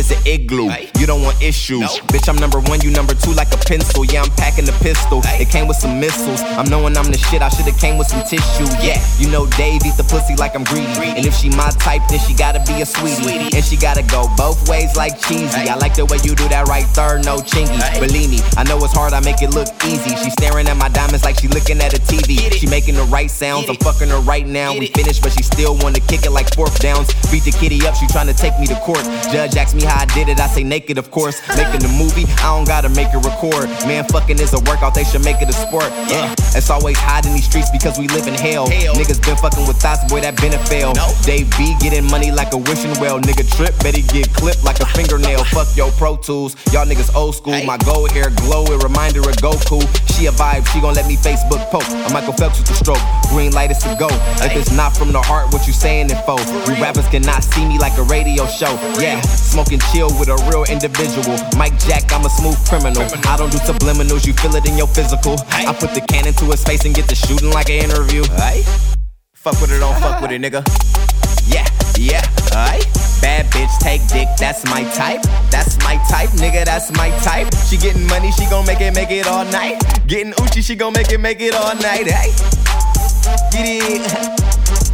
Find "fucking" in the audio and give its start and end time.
23.76-24.08, 34.06-34.38, 39.36-39.66